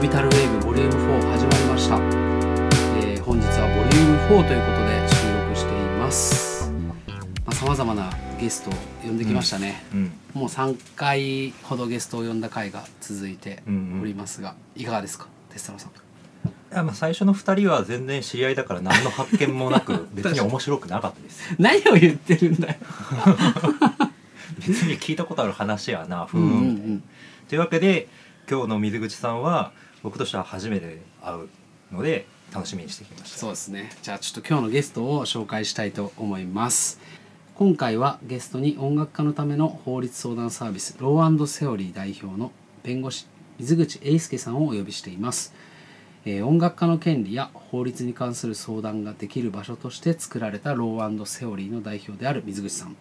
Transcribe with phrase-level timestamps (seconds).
[0.00, 6.72] オビタルウェーブボリューム4始まりました、えー本日はボリューム4ということで収録しています。
[7.52, 8.72] さまざ、まなゲストを
[9.02, 13.62] 呼んできましたね、うんもう3回ほどゲストを呼んだ回が続いて
[14.00, 15.26] おりますが、いかがですか？
[15.50, 15.90] テスタロさん。
[15.90, 15.94] い
[16.74, 21.54] やまあ最初の2人は全然知り合いだから何の発見もなく 別に面白くなかったです。
[21.58, 22.76] 何を言ってるんだよ。
[24.66, 26.62] 別に聞いたことある話やなふーうんうんん、う
[26.94, 27.02] ん。
[27.48, 28.08] というわけで
[28.50, 29.72] 今日の水口さんは
[30.02, 31.48] 僕としては初めて会う
[31.92, 33.38] ので楽しみにしてきました。
[33.38, 33.90] そうですね。
[34.02, 37.00] じゃあちょっと今日のゲストを紹介したいと思います。
[37.54, 43.26] 今回はゲストに音楽家のための法律相談サービスローセオリー代表の弁護士
[43.58, 45.52] 水口英介さんをお呼びしています、
[46.24, 52.96] えー音楽家の権利や法律に関する相談ができる場所として作られたローセオリーの代表である水口さん。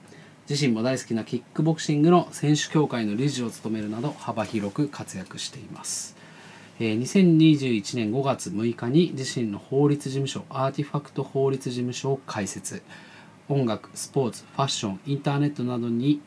[0.50, 6.19] 自身も大好きなキックボクシングの選手協会の理事を務めるなど幅広く活躍しています。
[6.80, 12.82] 2021年5月6日に自身の法律事務所アーティファクト法律事務所を開設。
[13.50, 16.22] 音楽スポーツファッションインターネットなどに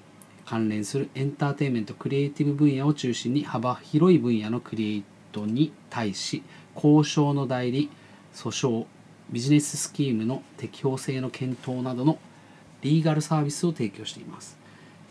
[0.44, 6.42] 関連するエンターテインメントクリエイティブ分野を中心に幅広い分野のクリエイトに対し
[6.74, 7.88] 交渉の代理
[8.34, 8.86] 訴訟
[9.30, 12.18] ビジネススキームの適法性の検討などの
[12.82, 14.61] リーガルサービスを提供しています。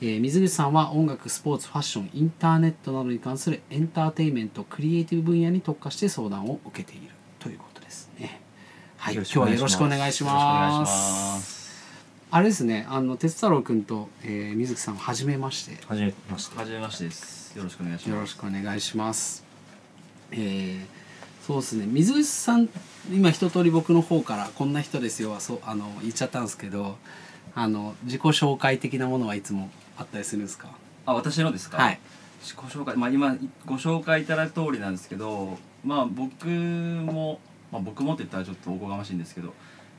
[0.02, 8.42] えー水口さんは音楽スポーツファッションインターネットなどに関するエンターテインメントクリエイティブ分野に特化して相談を受けているということですね
[8.98, 11.62] はい今日はよろしくお願いします
[12.32, 17.56] あれですねあの哲太郎君と、えー水木さんはじめまして初めましてはじめましてです。
[17.58, 18.10] よろしくお願いします。
[18.10, 19.44] よろしくお願いします。
[20.32, 21.02] えー
[21.46, 22.70] そうですね水口さん
[23.12, 26.98] 今一通り僕の方からこんな人ですよはそうあの言っちゃったんですけど
[27.56, 30.70] あの自己紹介的なものはいつもあったりするんですか？
[31.06, 31.78] あ、私のですか？
[31.78, 32.00] はい。
[32.42, 33.36] 自己紹介、まあ今
[33.66, 37.40] ご紹介いただいた通りなんですけど、まあ僕も
[37.72, 39.54] まあ僕もって言ったらちょっとおこがましいんですけど、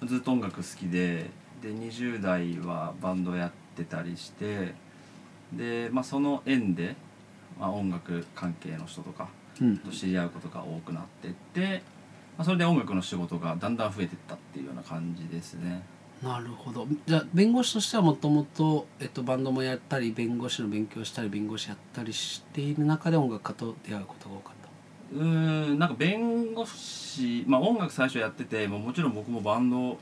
[0.07, 1.31] ずっと音楽好きで、
[1.63, 4.75] で20代はバンドやってたりして、
[5.53, 6.97] でまあその縁で、
[7.61, 9.29] まあ音楽関係の人とか
[9.61, 11.83] うんと知り合うことが多くなってって。
[12.39, 15.83] まあ、それで音楽の仕事がだんだん増えていったっていうような感じですね。
[16.23, 16.87] なるほど。
[17.07, 25.19] じゃあ弁護士としてはもともとえっとバンドもやったり弁護士の勉強したり弁護士やったりしている中で音楽家と出会うことが多かった。
[25.19, 29.99] うんなんか弁護士まあ音楽最初やっててもうもちろん僕もバンド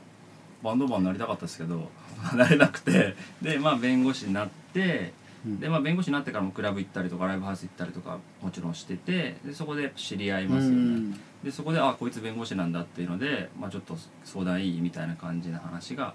[0.63, 1.89] バンドマンになりたかったですけど
[2.35, 3.15] なれなくて。
[3.41, 5.13] でまあ弁護士になって
[5.45, 11.17] でまあ弁護士になってからもクラブ行ったりとかライブハウス行ったりとかもちろんしててでそこで知り合いますよね。
[11.43, 16.13] でそこであこいつ弁護士なんだっていうので、まあ、ちょっと相談いいみたいな感じな話が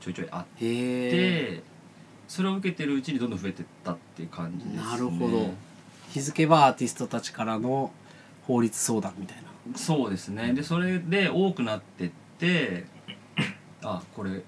[0.00, 1.62] ちょいちょいあって
[2.26, 4.82] それを受けてるうちにどんどん増えてったっていう感じですね。
[4.82, 5.50] なるほど。
[6.10, 7.92] 日付はアーティストたちからの
[8.46, 9.78] 法律相談みたいな。
[9.78, 10.52] そうですね。
[10.54, 12.86] でそれで多くなってって
[13.82, 14.42] あこれ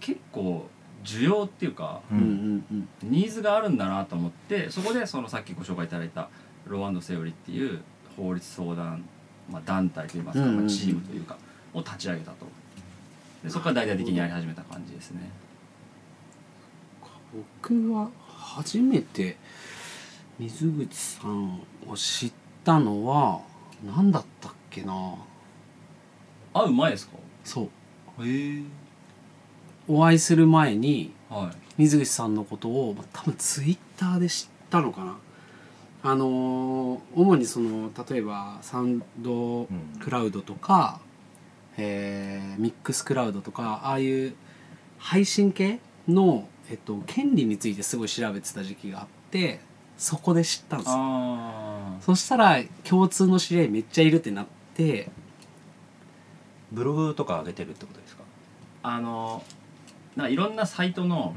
[0.00, 0.68] 結構
[1.04, 6.28] 需要っていうかニーズがあるんだなと思ってそこでそのさっきご紹介いただいた
[6.66, 7.80] ローセオリーっていう
[8.16, 9.04] 法律相談、
[9.50, 11.36] まあ、団体といいますか、まあ、チームというか
[11.74, 12.46] を立ち上げたと。
[13.42, 15.30] でそこから大々的にやり始めた感じですね。
[17.60, 19.36] 僕は初めて
[20.38, 22.32] 水口さんを知っ
[22.62, 23.40] たのは
[23.84, 25.16] 何だったっけな。
[26.54, 27.16] 会う前ですか？
[27.42, 27.68] そ
[28.18, 28.26] う。
[28.26, 28.62] へえ
[29.88, 31.56] お会いする前にはい。
[31.78, 35.16] 水口さんのことをまあ多分ツイッターで知ったのかな。
[36.04, 39.68] あのー主にその例えばサウンド
[40.00, 41.00] クラウドとか、
[41.76, 44.34] えーミックスクラウドとかああいう
[44.98, 49.60] 配信系の、えっと、権利についてすごい調べてた時期があって
[49.96, 50.94] そこで知ったんですよ。
[50.98, 55.10] あそしたら共通の知り合いめっちゃいるってなって。
[56.72, 58.22] ブログとか上げてるってことですか、
[58.82, 59.42] ああの
[60.16, 61.34] なんかいろんなサイトの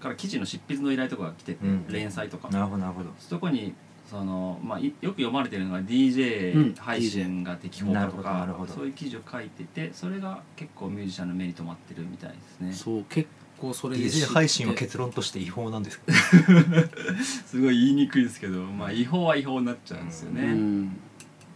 [0.00, 1.86] うから記事の執筆の依頼とかが来てて、うん。
[1.88, 2.48] 連載とか。
[2.48, 3.10] ん、なるほどなるほど。
[3.18, 3.74] そこに
[4.10, 5.86] その、まあ、いよく読まれてるのがうん。
[5.86, 8.72] DJ 配信が適法だとなか、るほどなるほど。
[8.72, 12.72] そういう記事を書いててそれが結構ミュージシャンの目に留まってるみたいですね。
[12.72, 13.28] そう結
[13.58, 14.32] 構それ DJ て。
[14.32, 16.12] 配信は結論として違法なんですか？
[17.46, 20.96] すごい言いにくいですけど、まあ、違法は違法になっちゃうんですよね、うん。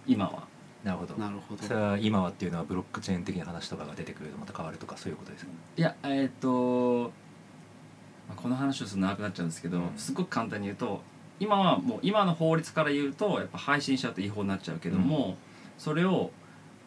[0.07, 0.46] 今は
[0.87, 1.15] なるほど。
[1.17, 1.63] なるほど。
[1.65, 5.51] それは今はっていうのはブロックチェーン的な話とかが出てくるとまた変わるとかそういうことですか？
[5.77, 7.11] いやえっ、と、
[8.29, 9.91] まあ、この話をすると長くなっちゃうんですけど、うん。
[9.97, 11.03] すごく簡単に言うと
[11.41, 15.37] 今はもう今の法律から言うとやっぱ配信しちゃうと違法になっちゃうけども、
[15.77, 16.31] それを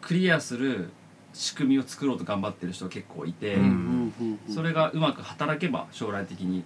[0.00, 0.90] クリアする
[1.34, 4.54] 仕組みを作ろうと頑張ってる人が結構いて、うんうんうんうん。
[4.54, 6.64] それがうまく働けば将来的に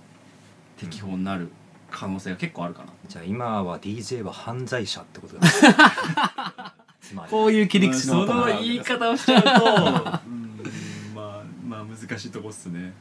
[0.78, 1.50] 適法になる
[1.90, 2.92] 可能性が結構あるかな。
[3.06, 5.46] じゃあ今は DJ は犯罪者ってことだ
[7.06, 7.30] つまり。
[7.30, 9.50] こういう切り口のまあその言い方をしちゃうと。
[9.50, 11.14] うん。
[11.14, 12.78] まあまあ難しいとこっすね。
[12.78, 12.92] うん。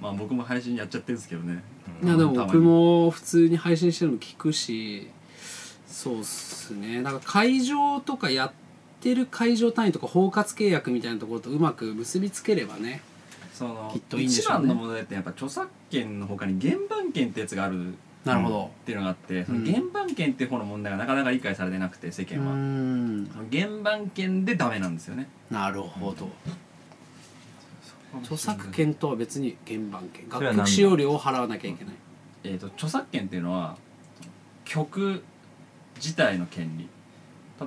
[0.00, 1.62] まあ僕も配信やっちゃってるんですけどね。
[2.02, 5.08] いやでも僕も普通に配信してるの聞くし
[5.86, 7.02] そうっすね。
[7.02, 8.52] だから会場とかやっ
[9.00, 13.00] てる会場単位とか包括契約みたいなところとうまく結びつければね
[13.52, 14.68] そのきっといいんでし一ょうね。
[14.68, 17.92] 番の問題ってやっぱ著作権の他に原版権ってやつがあるっ
[18.28, 18.70] なるほど。
[18.84, 19.64] ていうのがあって、そのうん。
[19.64, 22.52] 原版権っていう方の問題がなかなか理解されてなくて世間は、
[23.50, 25.28] 原版権でダメなんですよね。
[25.50, 26.28] なるほど。
[28.22, 30.28] 著作権とは別に原版権。
[30.28, 31.94] 楽曲使用料を払わなきゃいけない。
[32.44, 33.76] えー、と著作権っていうのは
[34.64, 35.22] 曲
[35.96, 36.88] 自体の権利。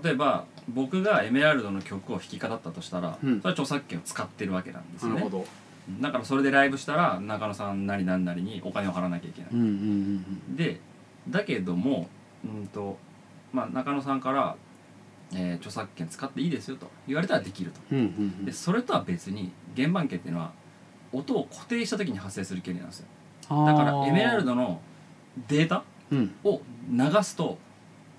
[0.04, 3.42] 例えば僕がエメラルドの曲を弾き語ったとしたら、うん。
[3.42, 5.16] それは著作権を使ってるわけなんですよね。
[5.16, 5.46] なるほど
[6.00, 10.80] だからそれでライブしたら中野さんなりなんなりにお金を払わなきゃいけない、うんうんうんで
[11.30, 12.10] だけども
[12.44, 12.98] うんと、
[13.54, 14.56] まあ、中野さんから、
[15.34, 17.80] えー著作権使っていいですよと言われたらできると。
[17.92, 18.08] うんうんう
[18.42, 18.46] ん。
[18.46, 20.52] でそれとは別に原版権っていうのは
[21.14, 23.08] 音を固定した時に発生する権利なんですよ。
[23.50, 24.82] だからエメラルドの
[25.48, 26.34] データうん。
[26.44, 27.58] を流すと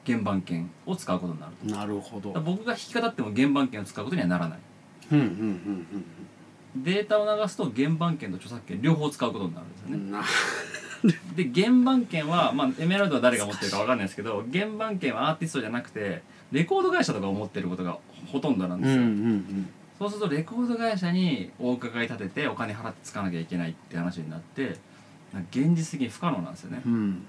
[0.06, 1.66] 原版権を使うことになると。
[1.74, 2.28] なるほど。
[2.32, 4.58] だから僕が弾き語っても原版権を使うことにはならない。
[5.10, 6.04] うんうんうん
[6.76, 10.24] データを流すと原版権と著作権両方使うことになるんですよね。
[11.34, 16.22] で原版権は、まあ、エメラルドは誰が持ってるか分かんないですけど原版権はアーティストじゃなくて
[16.52, 17.98] レコード会社とかが持ってることが
[18.30, 19.68] ほとんどなんうんうですよ、ん。
[19.98, 24.76] そうするとレコード会社にお伺い立ててお金払ってつかなきゃいけないって話になって
[25.50, 26.82] 現実的に不可能なんですよね。
[26.86, 27.26] うん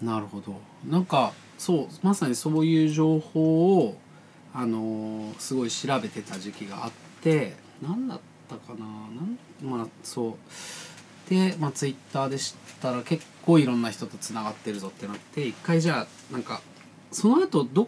[0.00, 0.06] うん。
[0.06, 0.60] なるほど。
[0.88, 3.96] なんかそうまさにそういう情報を
[4.52, 6.92] あのーすごい調べてた時期があっ
[7.22, 8.84] て何だったかな？
[8.84, 11.30] なんまあそう。
[11.30, 16.60] で、まあ、ツイッターで知ったら結構いろんな人とつながってるぞってなって一回じゃあなんか
[17.10, 17.86] その後どっ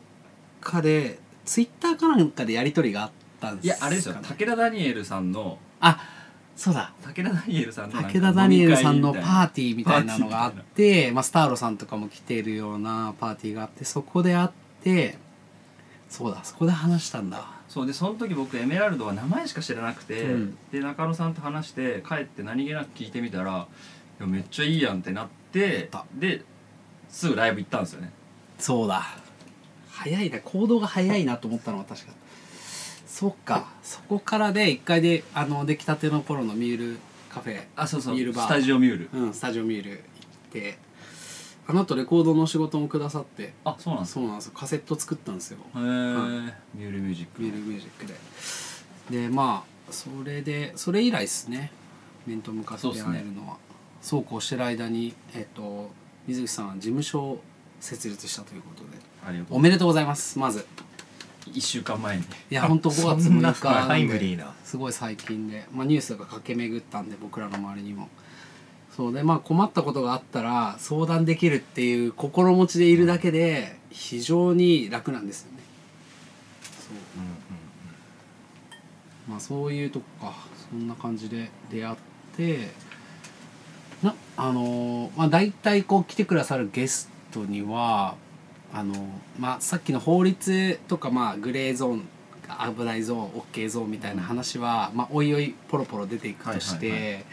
[0.61, 3.11] かでツイッターかなんかでやり取りがあっ
[3.41, 4.15] たんですいやあれですよ。
[4.15, 6.01] 武田ダニエルさんのあ
[6.57, 6.93] そうだ。
[7.03, 14.49] 武田ダニエルさんの武田ダニエルさんのパーティーみたいなのがあって、まあ、スターロさんとかも来てるようなパーティーがあってそこで会っ
[14.83, 15.19] て
[16.09, 17.45] そうだそこで話したんだ
[17.75, 20.57] そうでその時僕エメラルドは名前しか知らなくて、うん。
[20.71, 23.67] で中野さんと話して帰って何気なく聞いてみたら
[24.21, 26.07] いやめっちゃいいやんってなってた。
[26.15, 26.45] で
[27.09, 28.13] すぐライブ行ったんですよね。
[28.61, 29.03] そうだ。
[29.91, 32.13] 早いな行動が早いなと思ったのは確か。
[33.09, 33.67] そっか。
[33.83, 36.99] そこからで一回であの出来たての頃のミュール
[37.29, 37.65] カフェ。
[37.75, 38.15] あそうそう。
[38.15, 38.45] ミュールバー。
[38.45, 39.19] スタジオミュール。
[39.21, 40.01] うんスタジオミュール行っ
[40.53, 40.79] て
[41.67, 43.55] あの後レコードの仕事もくださって。
[43.65, 44.21] あそうなんですか？
[44.21, 44.53] そうなんですよ。
[44.55, 45.59] カセット作ったんですよ。
[45.77, 48.07] へえミュールミュージックミュールミュージック
[49.11, 49.21] で。
[49.23, 51.71] でまあそれでそれ以来ですね。
[52.27, 53.19] 面と向かってそうっすね。
[53.19, 53.57] 会えるのは
[54.03, 55.91] そうこうしてる間にえっと
[56.27, 57.43] 水口さんは事務所を
[57.81, 58.89] 設立したということで。
[59.27, 59.57] ありがとう。
[59.57, 60.39] おめでとうございます。
[60.39, 60.67] まず。
[61.47, 62.23] 1週間前に。
[62.23, 64.55] いや本当5月そんな6日なんでタイムリーな。
[64.65, 68.09] すごい最近で、まあ、ニュースが駆け巡ったんで僕らの周りにも
[68.97, 75.59] そうでまあ困ったことがあったら相談できるっていう心持ちでいるだけで非常に楽なんですよね。
[76.63, 76.97] そう。
[79.27, 79.31] う。
[79.31, 80.55] んまあそういうとこか。
[80.71, 81.97] そんな感じで出会っ
[82.37, 82.69] て
[84.03, 88.17] なあのーまあ大体こう来てくださるゲストには
[88.73, 88.95] あの
[89.39, 92.09] まあさっきの法律とかまあグレーゾーン
[92.77, 97.25] 危ないゾーン OK ゾーンみたいな話は、まあおいおいポロポロ出ていくとして、はいはい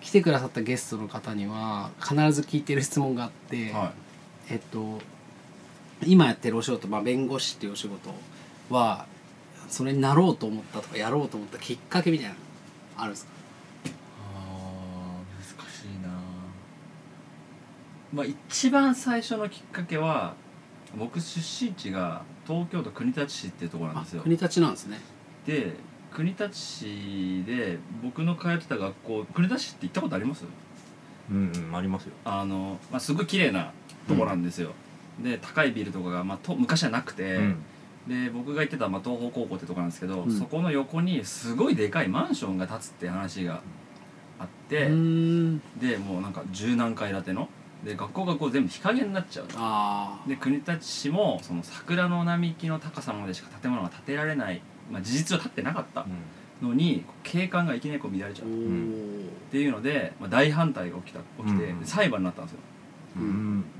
[0.00, 3.92] 来てくださったゲストの方には必ず聞いてる質問があって、は
[4.48, 5.00] えっと
[6.06, 8.14] 今やってるお仕事、まあ、弁護士っていうお仕事
[8.70, 9.06] は
[9.68, 12.36] それになろうと思ったとかやろうと思ったきっかけみたいなの
[12.98, 13.32] あるんですか？
[13.86, 13.92] い
[14.36, 16.08] あー難しいな。
[18.12, 20.34] まあ一番最初のきっかけは
[20.96, 24.22] 僕出身地が東京都国立市っていうところなんあですよ。
[24.22, 25.00] 国立なんですね。
[25.44, 25.72] で
[26.12, 30.44] 国立市で僕の通ってた学校国立市って行ったことあります？
[31.30, 32.12] うんうんありますよ。
[32.24, 33.72] あの、まあ、すごい綺麗な
[34.08, 34.72] とこなんですよ、
[35.22, 37.56] で高いビルとかが、まあ、と昔はなくて、うん。
[38.08, 40.38] で僕が行ってた、まあ、東邦高校ってとこなんですけど、うん。
[40.38, 43.60] そこの横にすごいでかいマンションが建つって話が
[44.38, 45.62] あって、うーん。
[45.78, 47.48] でもうなんか十何階建ての。
[47.84, 56.06] で学校がこう全部日陰になっちゃうあで国立市もその桜の並木の高さまでしか建物が建てられない、まあ、事実は建ってなかった
[56.62, 58.48] のに景観がいきなりこう乱れちゃう。
[58.48, 58.50] っ
[59.50, 61.84] ていうので、まあ、大反対が起きた起きて、うん。
[61.84, 62.58] 裁判になったんですよ。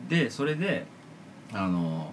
[0.08, 0.86] でそれで
[1.52, 2.12] あの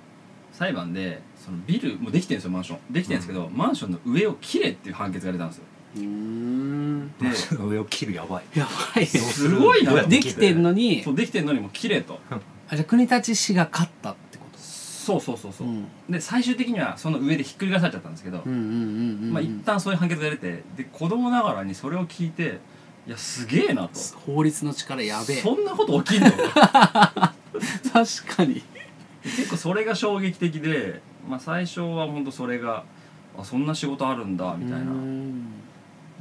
[0.51, 2.93] 裁判でそのビルもうできてるんですよマンション。
[2.93, 5.63] できてるんですけど、マンションの上を切れっていう判決が出たんですよ。
[5.97, 7.07] うーん。
[7.17, 7.27] で
[7.59, 8.43] 上を切るやばい。
[8.57, 10.03] やばいねすごいな。
[10.03, 11.03] できてんのに。
[11.03, 12.19] そうできてんのにもう綺麗と。
[12.69, 14.44] あじゃあ国立市が勝ったってこと？
[15.05, 15.88] そうそうそうそう、うん。
[16.09, 22.59] で最終的にはその上でひっくり返されちゃったんですけど、まあ一旦そういう判決が出てで子供ながらにそれを聞いて
[23.07, 24.00] いやすげえなと。
[24.25, 25.41] 法律の力やべえ。
[25.41, 26.31] そんなこと起きんの？
[26.33, 27.33] 確
[28.35, 28.63] かに。
[29.24, 32.83] 結構それが衝撃的で、まあ、最初は本当それが
[33.38, 35.41] あそんな仕事あるんだみたいうなー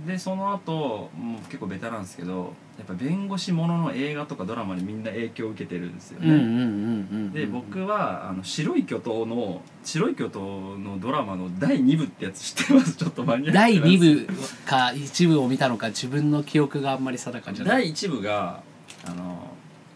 [0.06, 12.96] でその後もう結構ベタなんですけどやっぱ弁護士ものの映画とかドラマにみんな影響を受けてるんですよね、で僕はあの白い巨頭の白い巨頭のドラマの第2部ってやつ知ってます？
[12.98, 17.82] ちょっとマニアック第です2部か1部を見たのか自分の記憶があんまり定かじゃない。
[17.84, 18.62] 第1部が
[19.06, 19.52] あの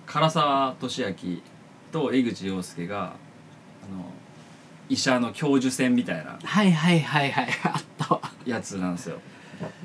[0.07, 1.39] 唐沢寿明
[1.91, 3.07] と江口洋介があ
[3.93, 4.05] の
[4.89, 7.49] 医者の教授選みたいなはいはいはいはい。
[7.65, 8.21] あったわ。
[8.47, 9.19] やつなんですよ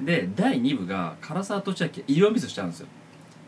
[0.04, 2.88] で第2部が唐沢寿明医療ミスしちゃうんですよ。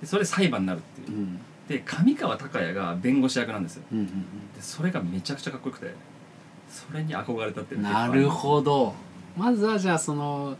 [0.01, 1.17] でそれ裁判になるっていう。
[1.17, 1.39] うん。
[1.67, 3.83] で上川隆也が弁護士役なんですよ。
[3.91, 5.93] うんうんでそれがめちゃくちゃかっこよくて
[6.69, 8.93] それに憧れたっていうなるほど。
[9.37, 10.57] まずはじゃあその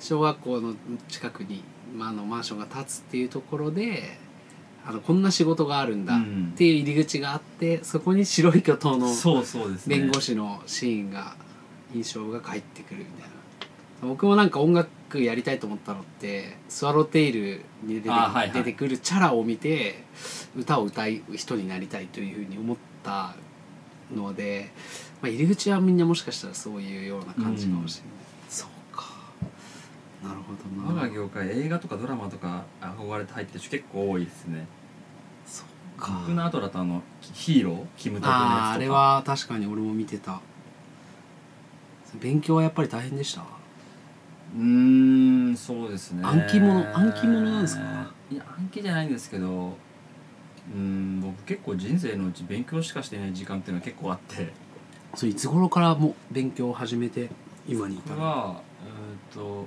[0.00, 0.74] 小学校の
[1.08, 1.62] 近くに、
[1.94, 4.18] まあ、あのマンションが建つっていうところで
[4.86, 6.52] あのこんな仕事があるんだっうん。
[6.56, 9.98] ていう入り口があってそこに白い巨頭のそうそうですね。
[9.98, 11.36] 弁護士のシーンが
[11.94, 13.30] 印象が返ってくるみたい
[14.02, 14.08] な。
[14.08, 18.50] 僕もなんか音楽やりたいと思ったのってスワローテイルに出て,、あはいはい。
[18.50, 20.04] 出てくるチャラを見て
[20.56, 23.34] 歌を歌う人になりたいというふうに思った
[24.14, 24.70] ので、
[25.22, 28.10] まあ、入り口はみんなもしかしたらそういうような感じかもしれない、
[28.48, 29.04] そうか。
[30.22, 31.00] なるほどな。
[31.00, 34.66] 我が業界映画とかドラマとか憧れて入ってる人結構多いですね。
[35.46, 35.64] そ
[35.96, 36.20] うか。
[36.26, 38.68] 僕の後だとあのヒーローキムタクのやつとか。
[38.68, 40.40] あーあれは確かに俺も見てた。
[42.20, 43.44] 勉強はやっぱり大変でした
[44.54, 44.62] うー
[45.52, 46.22] んそうですね。
[46.24, 48.10] 暗記物暗記物なんですか？
[48.30, 54.52] いや暗記じゃないんですけどうーん僕結構人生のうち勉強しかしてない時間っていうのは結構あって。
[55.14, 57.30] それいつ頃からもう勉強を始めて
[57.66, 58.14] 今に至る？
[58.16, 59.66] 僕はうーんと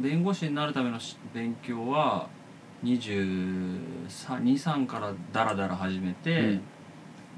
[0.00, 2.28] 弁護士になるためのし勉強は
[2.84, 6.58] 23からダラダラ始めて、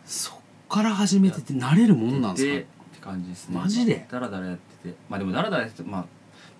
[0.05, 0.35] そっ
[0.69, 2.63] から始めてって慣れるもんなんでです
[2.97, 3.57] って感じですね。
[3.57, 4.05] マジで？
[4.09, 4.95] ダラダラやってて。
[5.09, 6.05] まあでもダラダラやっててまあ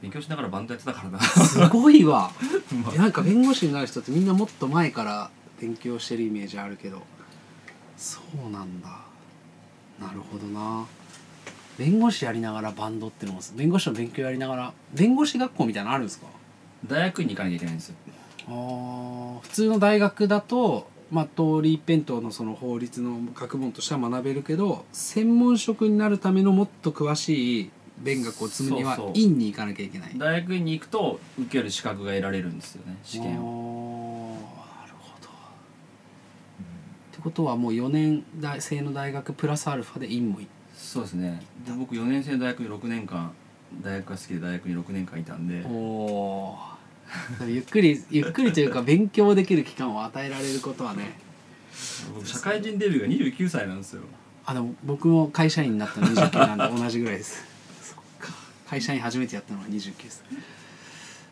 [0.02, 1.18] 勉強しながらバンドやってたからな。
[1.20, 2.32] かすごいわ。
[2.86, 2.96] まあ。
[2.96, 5.30] なんか弁護士になる人ってみんなもっと前から
[5.60, 7.02] 勉強してるイメージあるけど。
[7.98, 8.90] そうなんだ。
[10.00, 10.86] なるほどな。
[11.78, 16.28] 弁護士やりながらバンドってのも弁護士の勉強やりながら弁護士学校みたいなのあるんですか？
[16.86, 17.96] 大学院に行かなきゃいけないんですよ。
[18.48, 30.14] あー普通の大学だとまあ通り一辺倒のその法律の学問としては学べるけど専門職になるためのもっと詳しい弁学を積むにはそうそう院に行かなきゃいけない。
[30.18, 34.32] 大学院に行くと受ける資格が得られるんですよね試験を。
[34.32, 34.38] を
[34.82, 35.28] なるほど。
[35.28, 35.32] っ
[37.12, 38.24] てことはもう4年
[38.60, 41.42] 生の大学プラスアルファで院も行っそうですね。
[41.66, 43.32] で僕4年生の大学に6年間
[43.84, 45.64] 大学が好きで大学に6年間いたんで。
[45.68, 46.71] おおー
[47.48, 51.20] ゆっくりゆっくりというか勉強できる期間を与えられることはね。
[52.14, 54.04] 僕社会人デビューが29歳なんですよ。
[54.46, 57.44] あでも僕も会社員になったの29なんで同じぐらいです。
[57.82, 58.34] そっか。
[58.68, 60.22] 会社員初めてやったのが29歳。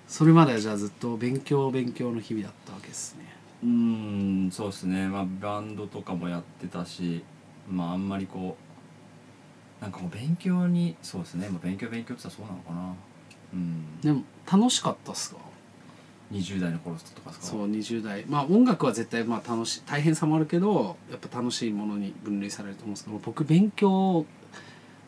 [0.07, 3.25] それまではじゃあずっと勉強勉強の日々だったわけですね。
[3.63, 3.69] うー
[4.47, 5.07] んそうですね。
[5.07, 7.23] まあバンドとかもやってたし
[7.69, 8.57] まああんまりこ
[9.79, 12.95] うなんかもう勉強にそうですね、まあ、勉強勉強って言ったらそうなのかな。
[13.53, 14.01] うん。
[14.01, 15.48] でも楽しかったっすか？
[16.31, 18.25] 20代の頃とかそう20代。
[18.27, 24.25] まあ音楽は絶対まあ楽しい大変さもあるけどやっぱ楽しいものに分類されると思うんですけど僕勉強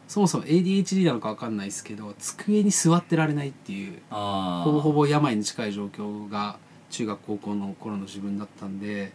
[0.08, 6.58] そもそも ADHD なのか分かんないですけど机に座ってられないっていうほぼほぼ病に近い状況が
[6.90, 9.14] 中学高校の頃の自分だったんで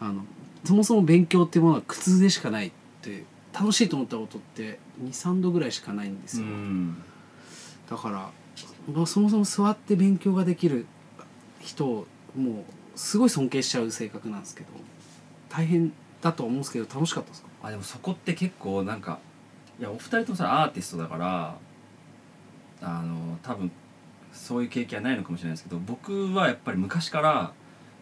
[0.00, 0.24] あの
[0.64, 3.24] そもそも勉強っていうものは苦痛でしかないって
[3.54, 7.02] 楽しいと思ったことって23度ぐらいしかないんですうよ、ん。
[7.88, 8.30] だから
[8.92, 10.86] まあそもそも座って勉強ができる
[11.62, 12.54] 人をもう
[12.94, 14.68] すごい尊敬しちゃう性格なんですけど
[15.48, 17.48] 大変だとは思うんですけど楽しかったですか？
[17.62, 19.18] あでもそこって結構なんか
[19.78, 21.56] いやお二人ともさアーティストだから
[22.82, 23.70] あの多分
[24.32, 27.52] そういう経験はないのかもしれないですけど僕はやっぱり昔から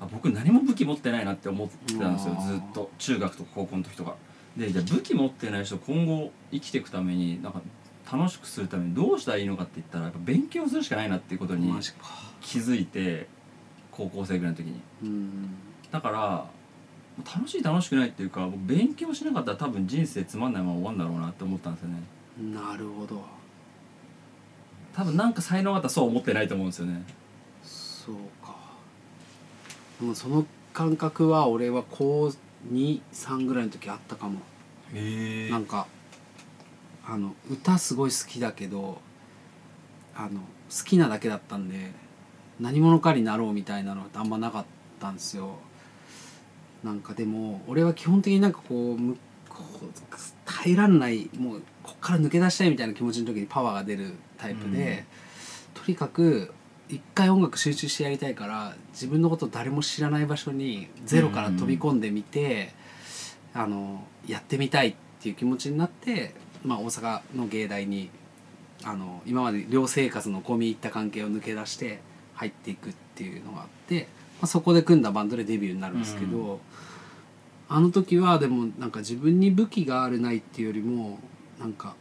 [0.00, 2.90] あ僕何も武器持ってないなって思ってたんですよずっと。
[2.98, 4.16] 中学とか高校の時とか。
[4.56, 7.60] でじゃあ武器持ってない人今後生きていくためになんか
[8.10, 11.72] 楽しくするためにどうしたらいいのかって言ったらやっぱ勉強するしかないなっていうことに
[12.40, 13.28] 気づいて
[13.90, 14.80] 高校生ぐらいの時に。
[15.02, 15.54] うん。
[15.90, 16.46] だから
[17.24, 21.96] 楽しい楽しくないっていうか僕勉強しなかったら多分人生つまんないまま終わるんだろうなって思ったんですよね。
[22.54, 23.22] なるほど。
[24.94, 27.02] 多分なんか才能があったらそう思ってないと思うんですよね。
[27.62, 28.56] そうか。
[30.00, 32.32] でもその感覚は俺は高
[32.72, 34.40] 23ぐらいの時あったかも。
[34.92, 35.86] へなんか
[37.06, 39.00] あの歌すごい好きだけど
[40.16, 41.90] あの好きなだけだったんで
[42.60, 44.64] 何者かになろうみたいなのってあんまなかっ
[45.00, 45.56] たんですよ。
[46.84, 48.98] なんかでも俺は基本的になんかこう
[50.46, 55.04] 耐えらんないもうこっから抜け出したいみたいな気持ちの時にパワーが出るタイプで、
[55.74, 56.52] とにかく
[56.88, 62.72] 一回音楽集中してやりたいから自分のこと誰も知らない場所にゼロから飛び込んでみて、
[63.54, 68.10] あのやってみたいっていう気持ちになって、まあ、大阪の芸大に
[68.84, 72.00] あの今まで寮生活の込み入った関係を抜け出して
[72.40, 74.08] 入っていくっていうのがあって、
[74.40, 76.58] まあ、そこで組んだバンドでデビューになるんですけど、
[77.68, 81.18] あの時はでもなんか自分に武器があるないっていうよりも
[81.58, 81.94] なんか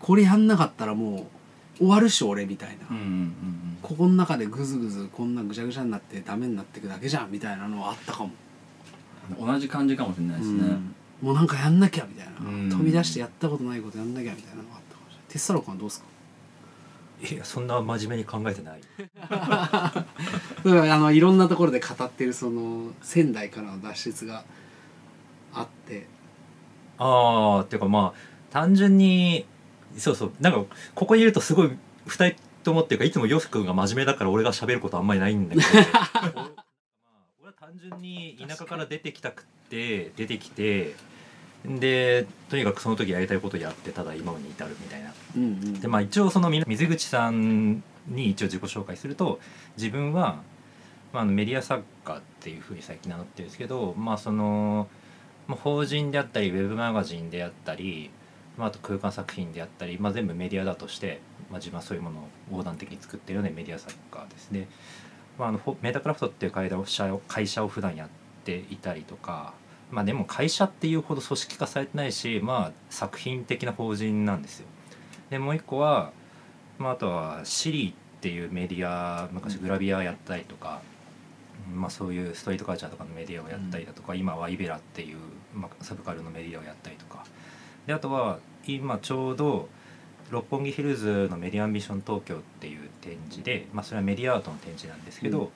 [0.00, 1.28] これやんなかったらも
[1.76, 2.88] う終わるっしょ俺みたいな。
[2.90, 3.34] うんうんうん
[3.80, 8.30] ここの中でグズグズこんなぐちゃぐちゃになってダメになっていくだけじゃんみたいなのはあったかも、
[9.40, 10.94] うん同じ感じかもしれないですね、うん。
[11.22, 12.70] もうなんかやんなきゃみたいな、うん。
[12.70, 15.24] 飛び出してやったことないことやんなきゃみたいなのがあったかもしれない。
[15.28, 16.06] テッサロ君はどうですか？
[17.20, 18.80] いやそんな真面目に考えてない。
[19.30, 20.04] あ
[20.64, 24.44] のいろんなところで語ってるその仙台からの脱出が
[25.52, 26.06] あって。
[26.98, 29.46] ああっていうかまあ単純に
[29.96, 35.66] そうそうなんかここにいるとすごい二人ともっていうかいつもヨス君が真面目だから俺が喋ることあんまりないんだけど。
[35.74, 36.50] まあ
[37.40, 40.94] 俺は単純に田舎から出てきたくって出てきて
[41.68, 49.38] でとにかくその時やりたいことやってただ今に至るみたいなうんうんでまあ一応そのみ水口さんに一応自己紹介すると
[49.76, 50.40] 自分は、
[51.12, 54.88] まあ、メディア作家っていうふうに最近名乗ってるんですけどまあその、
[55.46, 58.10] まあ、法人であったりウェブマガジンであったり、
[58.56, 64.68] まあ、あと空間作品であったり、まあ、全部メディアだとして、まあ、自分はそういうものを横断的に作ってるようなメディア作家ですね。
[65.38, 68.08] まあ、あのほメタクラフトっていう会社を会社を普段やっ
[68.44, 69.54] ていたりとか
[69.90, 74.66] まあでも会社っていうほど組織化されてないしまあ作品的な法人なんですよ。
[75.30, 76.12] でもう一個は、
[76.78, 80.80] まあ、あとはシリっていうメディア昔グラビアやったりとか、
[81.74, 85.18] まあ、そういうストリートカルチャーとかのメディアをやったりだとか、今はイベラっていう、
[85.54, 87.24] まあ、サブカルのメディアをやったりとか。
[87.86, 89.68] であとは今ちょうど
[90.30, 95.48] 六本木ヒルズのメディアアンビション東京っていう展示で、まあ、それはメディアアートの展示なんですけど、うん。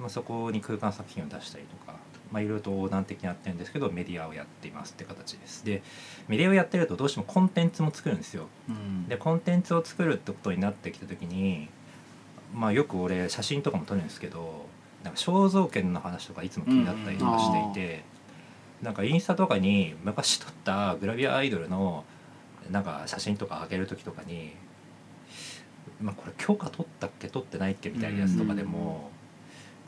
[0.00, 1.98] まあ、そこに空間作品を出したりとか、
[2.32, 5.64] まあ、いろいろと横断的にやってるんですけどメディアをやっていますって形です。
[5.64, 5.82] で
[6.28, 8.46] メディアをやってるとどうしてもコンテンツも作るんですよ。
[8.68, 9.08] うん。
[9.08, 11.68] でコンテンツを作るってことになってきた時に
[12.54, 14.66] まあよく俺写真とかも撮るんですけど
[15.02, 18.02] なんか肖像権の話とかいつも気になったりとかしていて、
[18.82, 22.04] なんかインスタとかに昔撮ったグラビアアイドルの
[22.70, 24.52] なんか写真とか上げる時とかに、
[26.00, 27.28] まあ、これ許可取ったっけ？
[27.28, 27.90] 取ってないっけ？
[27.90, 29.10] みたいなやつとかでも、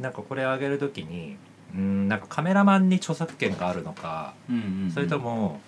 [0.01, 1.37] なんかこれ上げる時に
[1.75, 4.91] うんなんかカメラマンに著作権があるのかうんうんうん。
[4.91, 5.61] それとも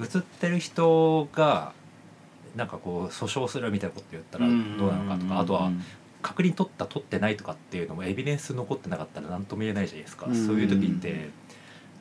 [0.00, 1.72] 映ってる人が
[2.56, 4.56] なんかこう訴訟するみたいなこと言ったらどう
[4.92, 5.70] なのかとかあとは
[6.22, 11.30] 確認取った取ってないとかっていうのもエビデンス残ってなかったら何とも言えないじゃないですか、うんそういう時って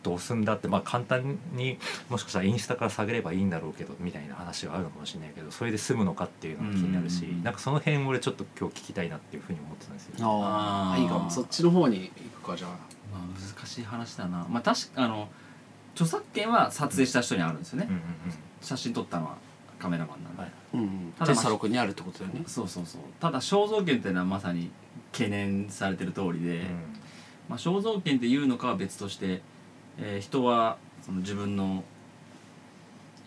[0.03, 1.77] どうすんだってまあ簡単に
[2.09, 10.15] もしかしたらインスタから下げればいいんだろうけどみたいな話はあるのかもしれないけどそれで済むのかっていうのが気になるし、うんなんかその辺俺ちょっと今日聞きたいなっていうふうに思ってたんですよ。
[10.19, 11.29] あいいかも。
[11.29, 12.71] そっちの方に行くかじゃあ
[13.13, 14.45] まあ難しい話だな。
[14.49, 15.29] まあ確かあの
[15.93, 18.01] 著作権は撮影した人にあるんですよね、うんうん
[18.61, 19.35] 写真撮ったのは
[19.77, 20.51] カメラマンなんで、はい。
[20.75, 21.13] うんうん。
[21.19, 22.43] ただテッサロ君にあるってことだよね。
[22.47, 23.01] そうそうそう。
[23.19, 24.71] ただ肖像権っていうのはまさに
[25.11, 26.65] 懸念されてる通りで、うん。
[27.49, 29.41] まあ、肖像権っていうのかは別として、
[29.97, 31.83] えー人はその自分の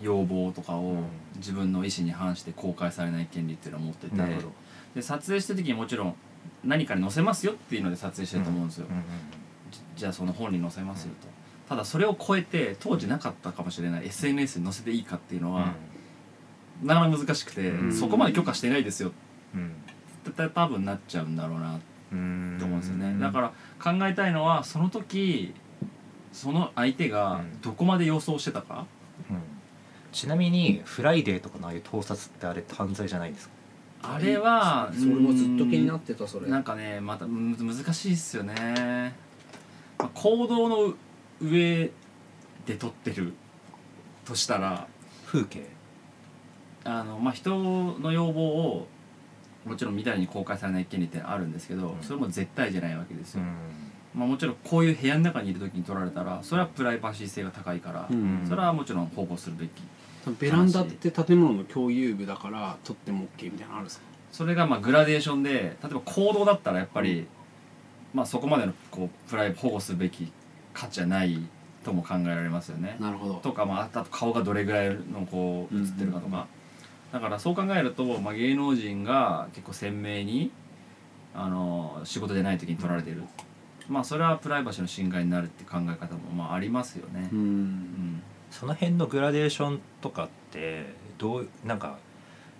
[0.00, 1.04] 要望とかをうん。
[1.36, 4.52] 自分の意思に反して公開されない権利っていうのを持っててなるほど。
[4.94, 6.14] で撮影してる時にもちろん
[6.64, 9.06] 何かに載せますよっていうので撮影してると思うんですよ、うんうんじ
[9.96, 11.28] じゃあその本に載せますよと、
[11.68, 15.74] ただそれを超えて当時なかったかもしれない SNS に載せていいかっていうのは、
[16.82, 17.92] なかなか難しくて、うん。
[17.92, 19.12] そこまで許可してないですよ。
[19.54, 19.72] うん。
[20.28, 21.80] って多分なっちゃうんだろうな
[22.12, 23.52] うんと思うんですよね、だから
[23.82, 25.54] 考えたいのはその時
[26.32, 27.60] その相手がうん。
[27.60, 28.86] どこまで予想してたか、
[29.30, 29.38] うん。
[30.12, 33.54] ちなみにフライデーとかのああいう盗撮ってあれ犯罪じゃないですか？
[34.02, 36.48] あれはそれもずっと気になっってたそれ。
[36.48, 39.14] なんかねまたむ難しいっすよね、
[39.98, 40.94] まあ、公道の
[41.40, 41.90] 上
[42.66, 43.32] で撮ってる
[44.24, 44.86] としたら
[45.26, 45.66] 風景？
[46.84, 48.88] あの、まあ、人の容貌を
[49.64, 52.02] もちろんみたいに公開されない権利ってあるんですけど、うん。
[52.02, 53.42] それも絶対じゃないわけですよ、
[54.14, 58.44] まあ、もちろんこういう部屋の中にいる時に撮られたらそれはプライバシー性が高いから、うん。
[58.48, 59.70] それはもちろん保護するべき
[60.40, 64.06] ベランダって建物の共有部だから取っても OK みたいなのあるんですか？
[64.32, 67.26] それがまあグラデーションで例えば行動だったらやっぱり、
[68.14, 70.32] まあ、そこまでのこうプライ保護すべき
[70.72, 71.38] 価値はない
[71.84, 72.96] とも考えられますよね。
[73.00, 73.34] なるほど。
[73.34, 76.46] とか、まあ、あと顔がどれぐらいのこう映ってるかとか、
[77.12, 80.50] だからそう考えると、まあ、芸能人が結構鮮明に
[81.34, 83.22] あの仕事でない時に撮られてる。
[83.88, 87.28] まあそれはプライバシーの侵害になるって考え方もまあありますよね。
[87.32, 87.36] う。
[87.36, 87.64] うん。
[87.70, 90.86] んその辺のグラデーションとかって
[91.18, 91.98] どうなんか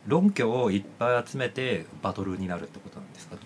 [0.06, 3.40] 論拠をいっぱい集めてバトルになるってことなんですか、な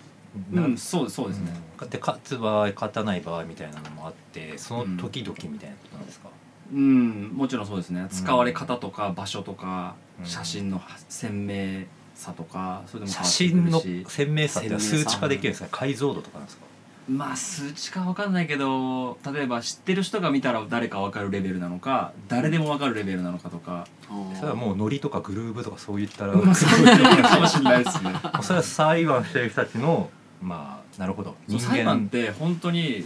[0.53, 1.51] うん、そうそうですね。
[1.81, 1.89] うん。
[1.89, 6.29] で勝つ場合勝たない場合みたいなのもあってその時々みたいなことなんですか、
[6.73, 8.07] うん、もちろんそうですね。
[8.09, 10.25] 使われ方とか場所とか、うん。
[10.25, 15.69] 写真の鮮明さとかそれでも変写真の鮮明さって数値化できるんですか？
[15.71, 16.65] 解像度とかなんですか？
[17.09, 23.87] まあ数値化わかんないけど例えば知ってる人が見たら誰かわかるレベルなのか誰でもわかるレベルなのかとか。
[24.35, 28.13] それはもうノリとかグルーブとかそういったら、 まあそういうのかもしれないですね。
[28.43, 30.09] それは裁判してる人たちの
[30.41, 31.35] まあなるほど。
[31.59, 33.05] 裁判って本当に、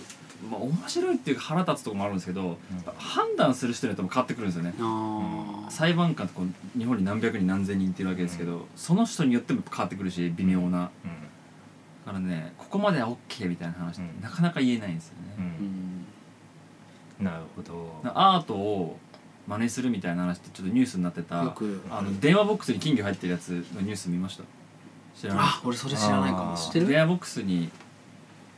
[0.49, 2.57] まあ、面白いっていうか腹立つところもあるんですけど、
[2.97, 4.73] 判断する人によっても変わってくるんですよね。
[4.79, 5.71] あー。
[5.71, 10.71] 裁判官ってこう日本に何百人何千人っていうわけですけど、その人によっても変わってくるし微妙な、うん。
[10.71, 10.89] だ
[12.05, 14.21] からねここまでは OK みたいな話ってうん。
[14.21, 17.25] なかなか言えないんですようね、ん。
[17.25, 18.01] なるほど。
[18.13, 18.99] アートを
[19.47, 21.81] 真似するみたいな話ってちょっとニュースになってたよく。
[21.91, 24.43] あの電話ボックスに金魚入ってるやつのニュース見ました？
[25.15, 25.45] 知らない。
[25.45, 26.87] あ俺それ知らないかも知ってる？
[26.87, 27.69] 電話ボックスに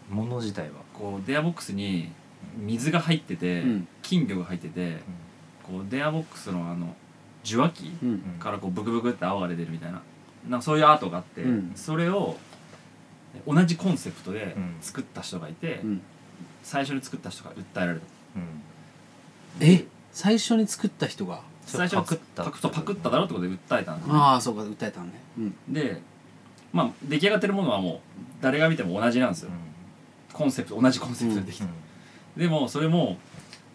[0.10, 2.12] もの自体は、こう電話ボックスに
[2.58, 3.88] 水が入ってて、うん。
[4.02, 4.98] 金魚が入ってて
[5.64, 6.96] こう電話ボックスのあの
[7.44, 8.20] 受話器うん。
[8.40, 10.02] からこうブクブクって泡が出てるみたいな。
[10.48, 11.72] なんかそういうアートがあって、うん。
[11.76, 12.38] それを
[13.46, 14.76] 同じコンセプトでうん。
[14.82, 16.02] 作った人がいて、うん。
[16.64, 18.06] 最初に作った人が訴えられた。
[18.36, 19.68] うん。
[19.68, 19.86] え？
[20.12, 21.42] 最初に作った人が？
[21.66, 24.14] それ最初パクったパクそうパクっただろってことで訴えたんですね。
[24.16, 25.22] ああそうか訴えたのね。
[25.38, 25.56] うん。
[25.70, 26.02] で
[26.74, 28.00] まあ出来上がってるものはもう
[28.42, 29.52] 誰が見ても同じなんですよ、
[30.34, 31.66] コンセプト同じコンセプトでできた、
[32.36, 33.18] でもそれも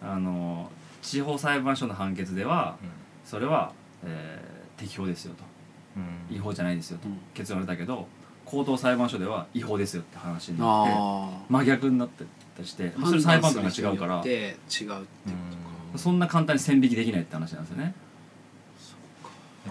[0.01, 0.69] あの
[1.01, 2.77] 地方裁判所の判決では
[3.25, 5.43] それは、えー適法ですよと。
[6.33, 7.07] 違法じゃないですよと。
[7.07, 7.17] うん。
[7.33, 8.07] 結論が出たけど
[8.45, 12.25] 高等裁判所では違法ですよって話になってあ真逆になって
[12.55, 14.15] たりしてあそれ裁判官が違うから。
[14.15, 14.87] 違うっていうこと
[15.93, 17.93] かそんな簡単に線引きできないって話なんですよね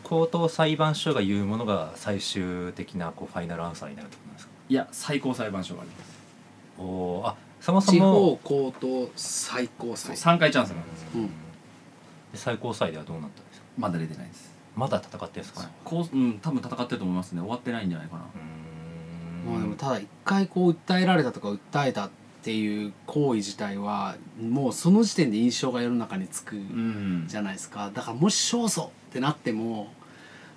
[0.02, 4.52] 高等裁判所が言うものが最終的なこうファイナルアンサーになるってことすか？
[4.68, 6.18] いや最高裁判所があります。
[6.78, 10.16] おーあそもそ地も方高等最高裁。
[10.16, 11.08] 3回チャンスがあるんですよ。
[11.14, 11.26] うん。
[11.26, 11.32] で
[12.34, 13.66] 最高裁ではどうなったんですか？
[13.78, 14.52] まだ出てないです。
[14.74, 16.16] まだ戦ってるんですか、こう。
[16.16, 17.40] うん多分戦ってると思いますね。
[17.40, 18.22] 終わってないんじゃないかな。
[18.22, 19.52] うーん。
[19.52, 22.10] まあでもただ一回こう訴えられたとか訴えたっ
[22.42, 27.24] ていう行為自体はもうその時点で印象が世の中につくうん。
[27.28, 27.90] じゃないですか。
[27.94, 29.92] だからもし勝訴ってなっても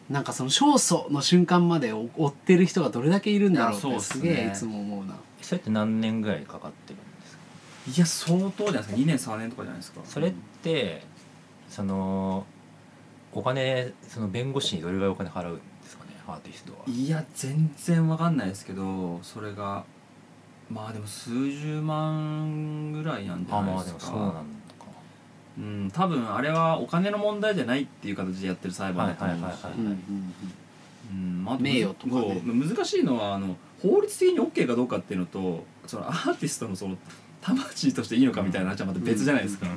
[0.09, 3.99] なんかその勝訴の瞬間まで追追ってる人がどれだけいるんだろうってすね。
[3.99, 5.15] すげえいつも思うな。
[5.41, 7.41] それって何年ぐらいかかってるんですか？
[7.91, 8.95] いや相当じゃないですか。
[8.95, 10.01] 2年3年とかじゃないですか。
[10.05, 10.31] それっ
[10.63, 11.03] て
[11.69, 12.45] その
[13.33, 16.11] お金その弁護士にどれぐらいお金払うんですかね？
[16.27, 16.79] アーティストは。
[16.87, 19.83] いや全然わかんないですけどそれが
[20.69, 23.97] まあでも数十万ぐらいなんじゃあまあないでか。
[23.97, 24.45] ですもそうなん
[25.57, 30.33] うん多分あれはお金の問題じゃないっていう形でやってる裁判だと思うしはいはいはいはいうんうん
[31.11, 32.41] うんまあ名誉とかね。
[32.45, 36.97] そう難しいのはあの法律的に OK かどうかっていうのとそのアーティストのその
[37.41, 39.73] 魂としていいのかみたいな話はまた別じゃないですか、うん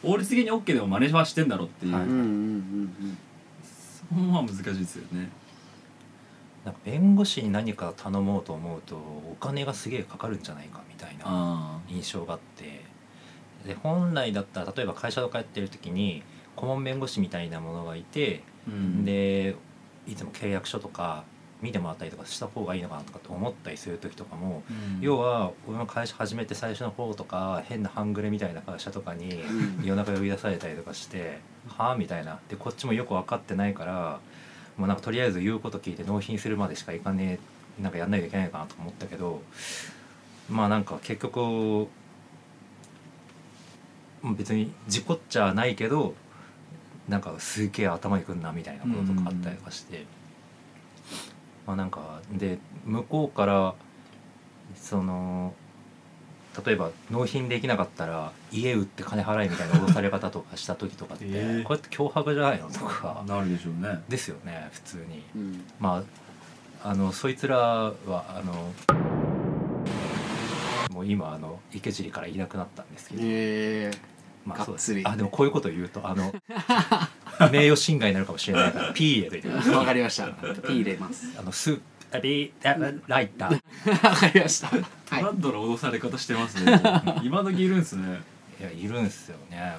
[0.00, 1.98] 法律的に OK でもマネージャーはしてんだろっていう、そ
[4.14, 5.28] こは難しいですよね。
[6.84, 12.84] 弁護士に何か頼もうと思うとお金がすげえかかるんじゃないかみたいなあ印象があって
[13.68, 16.22] で本来だったら例えば会社とかやってる時に
[16.56, 19.54] 顧問弁護士みたいなものがいて、あ、うん、で
[20.08, 21.22] いつも契約書とか
[21.60, 25.00] 見てもらったりとかした方がいいのかなとかって思ったりする時とかも、うん。
[25.00, 29.84] 要は俺も会社始めて最初の方とか変な半グレみたいな会社とかにうん。
[29.84, 32.38] 夜中呼び出されたりとかして「はあ?」みたいな。
[32.48, 34.20] でこっちもよく分かってないから
[34.76, 37.38] もうなんかとりあえず言うこと聞いて納品するまでしかいかね
[37.80, 39.42] えなんかやんないといけないかなと思ったけど
[40.48, 41.88] まあなんか結局
[44.36, 46.14] 別に事故っちゃないけど
[47.08, 50.04] なんかすげえ頭にくんなみたいなこととかあったりとかして、
[51.66, 53.74] まあなんかで向こうから
[54.76, 55.54] その
[56.64, 61.62] 例えば納品できなかったら家売って金払いみたいな脅され方とかした時とかって、えー。
[61.62, 63.22] これって脅迫じゃないのとか。
[63.26, 64.00] なるでしょうね。
[64.08, 65.22] ですよね普通に。
[65.36, 65.64] うん。
[65.78, 66.02] ま
[66.82, 68.72] ああのそいつらはあの
[70.98, 73.92] もう今あの池尻からいなくなったんですけど、え。
[74.44, 75.00] まあそうです。
[75.04, 76.32] あでもこういうことを言うとあの
[77.52, 79.74] 名誉侵害になるかもしれないから P 入れといてください。
[79.74, 80.26] ー、わかりました。
[80.66, 81.38] P 入れます。
[81.38, 81.78] あのス
[82.10, 84.08] あビーあライター。
[84.08, 84.66] わかりました。
[84.66, 84.82] はい。
[85.08, 86.82] トラッドの脅され方してますね。
[87.22, 88.20] 今時いるんですね。
[88.58, 89.76] いやいるんすよね。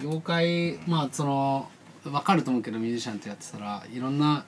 [0.00, 1.68] 業界まあその
[2.04, 4.44] 分かると思うけどミュージシャンとやってたらいろんな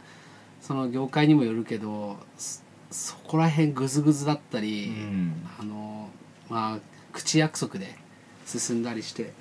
[0.61, 2.19] その業界にもよるけど
[2.91, 5.47] そそこら辺グズグズだったり、うん。
[5.61, 6.09] あの
[6.49, 6.79] まあ
[7.13, 7.95] 口約束で
[8.47, 9.33] 進んだりして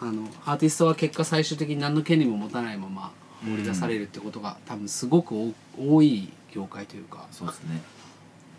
[0.00, 3.12] あのアーティストは結果最終的に何の権利も持たないまま
[3.44, 7.26] 放り出されるってことが、多分すごく多多い業界というか。
[7.32, 7.82] そうですね。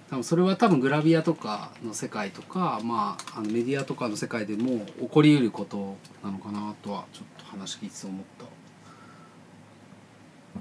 [0.09, 8.45] 多分それは多分グラビアとかの世界とか、まあ、あのメディアとかの世界でも起こりうることなのかなとはちょっと話聞いてて思った。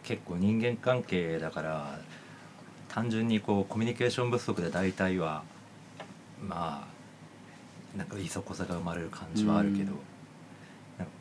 [0.05, 2.01] 結構人間関係だから
[2.95, 5.43] 単純にこうコミュニケーション不足で大体は
[6.47, 6.87] ま
[7.95, 9.93] あなんかいそこざが生まれる感じはあるけど、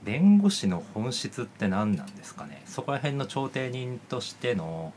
[0.04, 2.62] 弁護士の本質って何なんですかね？
[2.66, 4.94] そこら辺の調停人としての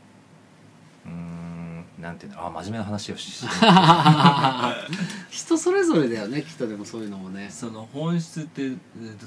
[1.05, 2.45] うーんなんていうの？
[2.45, 3.45] あ真面目な話をしし
[5.31, 7.49] 人それぞれだよねきっとでもそういうのもね。
[7.49, 8.71] その本質って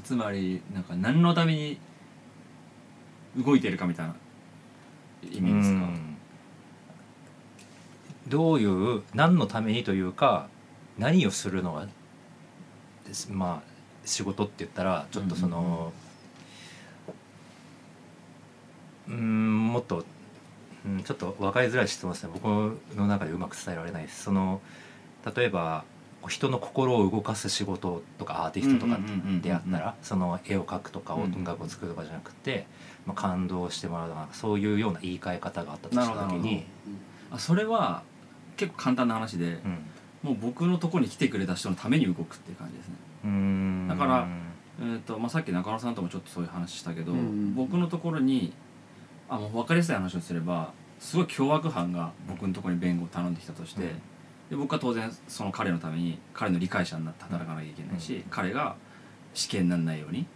[0.04, 1.78] つまりなんか何のために
[3.37, 4.14] 動いてるかみたいな
[5.30, 5.84] 意味ですか？
[5.84, 6.07] うん
[8.28, 10.48] どういう何のためにというか
[10.98, 11.86] 何をするのが
[13.30, 13.68] まあ
[14.04, 15.92] 仕事って言ったらちょっとその
[19.08, 20.04] うんもっと、
[20.86, 22.30] うん、ちょっと分かりづらい質問ですね。
[22.32, 22.46] 僕
[22.96, 24.24] の中でうまく伝えられないです。
[24.24, 24.60] その
[25.34, 25.84] 例えば
[26.28, 28.98] 人の心を動かす仕事とかアーティストとか
[29.40, 31.22] であったらその絵を描くとかうん。
[31.22, 32.66] 音楽を作るとかじゃなくて、
[33.06, 36.66] まあ、感動してもらうとかそういうような言い換え方があったとした時に、
[37.30, 38.02] あそれは
[38.58, 39.78] 結構簡単な話でうん。
[40.22, 43.88] もう僕のところに来てくれた人のために動くっていう感じですね。
[43.88, 44.28] だから
[44.80, 48.52] えーとまあ、さっき中野さんともちょっとそういう話したけど、うん僕のところに
[49.28, 53.88] あもう分かりやすい話をすればすごい凶悪犯が僕のところに弁護を頼んできたとして、うん。
[54.50, 58.22] で僕は当然その彼のために彼の理解者になって働かなきゃいけないし、うん。
[58.30, 58.76] 彼が
[59.34, 60.26] 死刑にならないように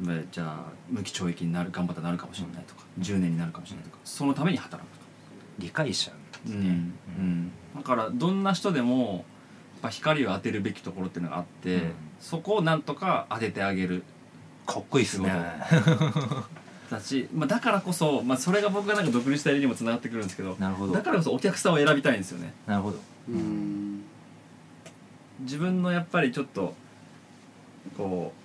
[0.00, 5.04] まあじゃあ無期懲役になる頑張ったらなるかもしれないとか、10年になるかもしれないとかそのために働くと。
[5.58, 6.10] 理解者
[6.46, 7.52] うんねうん。
[7.76, 9.22] だからどんな人でもやっ
[9.82, 11.92] ぱ光を当てるべきところっていうのがあって、うん。
[12.20, 14.02] そこをなんとか当ててあげる。
[14.66, 15.32] かっこいいっすね。
[16.90, 20.92] だし、まあ、だからこそ、まあ、それが僕がなんか独立した理にもつながってくるんですけどなるほど。
[20.92, 22.52] だからこそお客さんを選びたいんですよね。
[22.66, 22.98] なるほど。
[23.28, 24.02] うん。
[25.40, 26.74] 自分のやっぱりちょっと
[27.96, 28.39] こう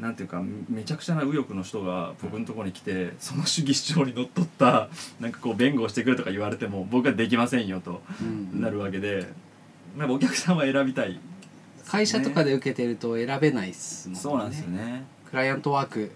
[0.00, 4.88] なんていうかめちゃくちゃな右翼の人が僕のところに来てその主義主張にのっとった
[5.20, 8.60] なんかこう弁護をしてくれとか言われても僕はできませんよとうん。
[8.60, 9.26] なるわけで、
[9.98, 11.20] やっぱお客さんは選びたい、
[11.86, 14.20] 会社とかで受けてると選べないっすもんね。
[14.20, 15.04] そうなんですよね。
[15.28, 16.12] クライアントワーク。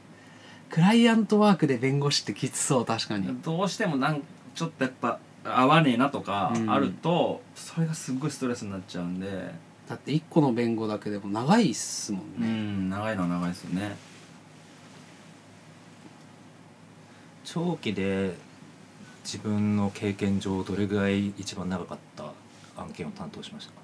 [0.70, 3.28] クライアントワークで弁護士ってきつそう確かに。
[3.42, 4.22] どうしてもなん
[4.54, 6.70] ちょっとやっぱ合わねえなとかうん。
[6.70, 9.52] あると、それがすっごいストレスになっちゃうんで、
[9.88, 13.96] だって一個の弁護だけでも長いっすもんうね、ん長いのは長いですよね。
[17.44, 18.34] 長期で
[19.24, 22.32] 自分の経験上どれぐらい一番長かった
[22.76, 23.72] 案件を担当しました？
[23.72, 23.78] か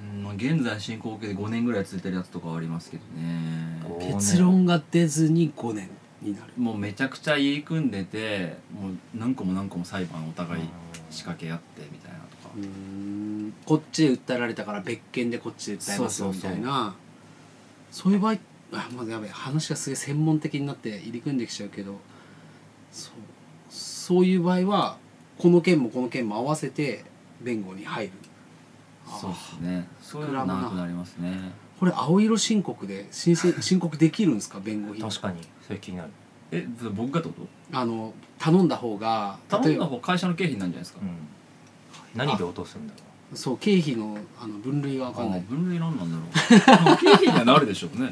[0.00, 4.12] うんまあ、現在進行形で5年ぐらい続いてるやつとかはありますけどね。
[4.12, 5.88] 結論が出ずに5年
[6.24, 6.52] になる。
[6.56, 10.62] もうめちゃくちゃ入り組んでてもう何個も何個も裁判お互い
[11.10, 12.54] 仕掛け合ってみたいなとか。
[12.56, 13.54] うーん。
[13.64, 16.50] こっちで訴えられたから別件でこっちで訴えますよみそうそうそう。
[16.52, 16.94] たいな
[17.90, 18.36] そういう場合
[18.72, 21.98] あまだやべえ話がすげえ専門的になって入り組んできちゃうけど。
[22.90, 23.12] そう
[23.70, 24.98] そういう場合は
[25.38, 27.04] この件もこの件も合わせて
[27.40, 28.12] 弁護に入る。
[29.20, 29.88] そうですね。
[30.00, 31.52] そういうの長くなりますね。
[31.80, 34.60] これ青色申告で申請申告できるんですか？
[34.60, 35.02] 弁護費。
[35.02, 36.10] 確かにそれ気になる、
[36.52, 37.34] え僕がってこ
[37.72, 37.78] と？
[37.78, 41.00] あの頼んだ方が頼んだ例えば方会社の経費になるんじゃないですか？
[41.02, 41.16] うん、
[42.14, 45.40] 何で落とすんだろそう経費のあの分類が分かんない。
[45.40, 46.96] あ分類なんなんだろう。
[47.02, 48.10] 経費にはなるでしょうね。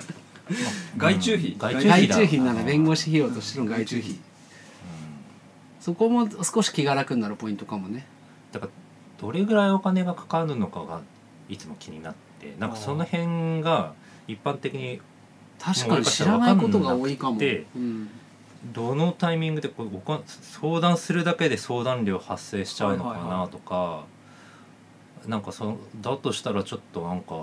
[0.96, 1.58] 外注費、うん。
[1.58, 2.16] 外注外費だ。
[2.16, 4.10] 注費なら弁護士費用としての外注費。
[4.10, 4.18] う、うん、
[5.80, 8.06] そこも少し気が楽になるポイントかもね。
[8.50, 8.72] だから
[9.20, 11.00] どれぐらいお金がかかるのかが
[11.48, 13.92] いつも気になってなんかその辺が
[14.26, 15.00] 一般的に
[15.62, 17.40] 確かに知らないことが多いかも、
[18.72, 24.04] どのタイミングでこう相談するだけで相談料発生しちゃうのかなとか、
[25.26, 27.36] なんかそだとしたらちょっとなんか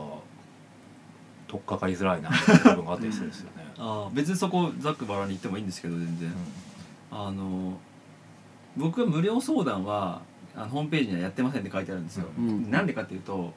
[1.47, 3.65] 取っかかりづらいなっていう部分があったりするんですよね。
[3.79, 6.33] ああ別にそこざっくばらんに言ってもいいんですけど全然、
[7.11, 7.77] あの
[8.75, 10.21] 僕は無料相談は
[10.55, 12.69] あのホームページにはやってませんって書いてあるんですよ、うん。
[12.69, 13.53] なんでかっていうと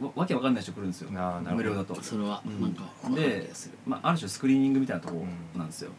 [0.00, 1.10] わわけわかんない人来るんですよ。
[1.12, 1.54] あーなるほど。
[1.56, 2.60] 無料だと、それはうん。
[2.62, 5.58] なんか分かる気がする、まあ、ある種スクリーニングみたいなとこうん。
[5.58, 5.90] なんですよ、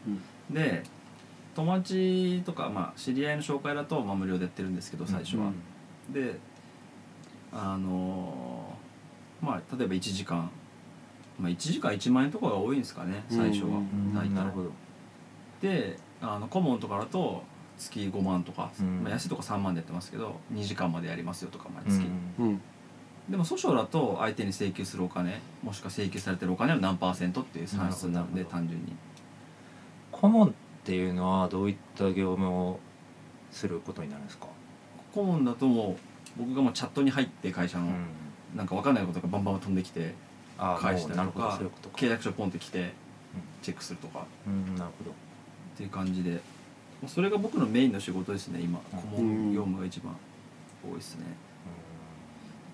[0.48, 0.54] うん。
[0.54, 0.82] で
[1.54, 5.46] 友達とか、まあ、知り合いの紹介だと、まあ、無料でやってるんですけど最初は、
[6.08, 6.12] うん。
[6.12, 6.38] で
[7.52, 10.50] あのーまあ例えば1時間、
[11.38, 13.74] まあ、1時間1万円とかが多いんですかね最初は、うん。
[13.74, 13.78] う
[14.10, 14.34] ん大体。
[14.34, 14.70] なるほど。
[15.62, 17.42] であの顧問とかだと
[17.78, 19.00] 月5万とか、うん。
[19.02, 22.06] まあ、安いとこ3万でやってますけど2時間までやりますよとか毎月、
[22.38, 22.46] うん。
[22.46, 22.60] うん
[23.30, 28.92] でも訴訟だと相手に請求するお金もしくは請求されてるお金の何パーセントっていう算出になるんで単純に。
[30.10, 30.52] 顧問っ
[30.84, 32.80] ていうのはどういった業務を
[33.52, 34.46] することになるんですか、
[35.14, 35.96] 顧問だとも
[36.36, 37.92] う僕がもうチャットに入って会社の、うん。
[38.56, 40.14] なんか分かんないことがバンバン飛んできて
[40.58, 41.60] あ返したりとか
[41.94, 42.92] 契約書ポンって来て
[43.62, 44.26] チェックするとか。
[44.46, 45.10] うんなるほど。
[45.12, 45.14] っ
[45.76, 46.32] ていう感じで。
[46.32, 46.38] ま
[47.06, 48.80] あそれが僕のメインの仕事ですね今。
[48.90, 50.16] 顧問業務が一番
[50.84, 51.24] 多いですね。
[51.24, 51.49] だ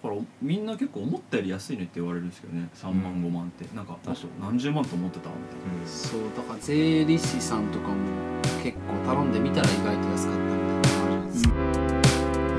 [0.08, 2.68] からみんな結構思ったより安いねって言われるんですけどね。
[2.74, 3.64] 3万うん5万って。
[3.74, 5.86] なんかもっと確かに何十万と思ってたみたいうん。
[5.86, 7.94] そうだから税理士さんとかも
[8.62, 11.48] 結構頼んでみたら意外と安かったみたいなのあるじです。
[11.48, 11.54] か、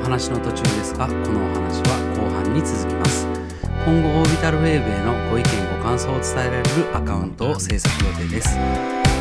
[0.02, 3.28] お話の途中ですがこのお話は後半に続きます。
[3.86, 8.58] 今後オービタルウェーブへのご意見ご感想を伝えられるアカウントを制作予定です。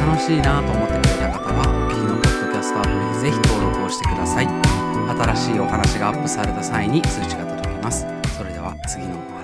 [0.03, 4.77] 楽しいなと思ってくれた方はお聞きのポッドキャストアプリでぜひ登録をしてください。
[5.07, 8.16] 新しいお話がアップされた際に通知が届きます
[8.87, 9.36] 次の